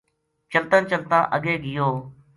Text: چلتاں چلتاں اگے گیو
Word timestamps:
چلتاں 0.51 0.81
چلتاں 0.89 1.23
اگے 1.35 1.55
گیو 1.63 1.89